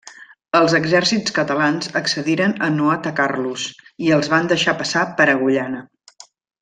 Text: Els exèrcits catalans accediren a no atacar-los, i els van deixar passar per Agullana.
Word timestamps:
Els 0.59 0.73
exèrcits 0.77 1.35
catalans 1.35 1.91
accediren 2.01 2.55
a 2.67 2.71
no 2.79 2.89
atacar-los, 2.95 3.67
i 4.07 4.11
els 4.17 4.31
van 4.35 4.51
deixar 4.55 4.75
passar 4.81 5.05
per 5.21 5.29
Agullana. 5.35 5.85